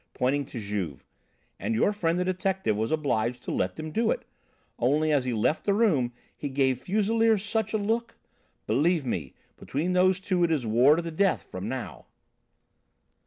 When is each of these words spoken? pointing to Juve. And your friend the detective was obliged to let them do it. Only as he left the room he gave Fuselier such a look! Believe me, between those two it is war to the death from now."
pointing 0.15 0.43
to 0.45 0.59
Juve. 0.59 1.05
And 1.59 1.75
your 1.75 1.93
friend 1.93 2.17
the 2.17 2.25
detective 2.25 2.75
was 2.75 2.91
obliged 2.91 3.43
to 3.43 3.51
let 3.51 3.75
them 3.75 3.91
do 3.91 4.09
it. 4.09 4.25
Only 4.79 5.11
as 5.11 5.25
he 5.25 5.31
left 5.33 5.63
the 5.63 5.75
room 5.75 6.11
he 6.35 6.49
gave 6.49 6.81
Fuselier 6.81 7.37
such 7.37 7.71
a 7.71 7.77
look! 7.77 8.15
Believe 8.65 9.05
me, 9.05 9.35
between 9.57 9.93
those 9.93 10.19
two 10.19 10.43
it 10.43 10.49
is 10.49 10.65
war 10.65 10.95
to 10.95 11.03
the 11.03 11.11
death 11.11 11.43
from 11.51 11.69
now." 11.69 12.07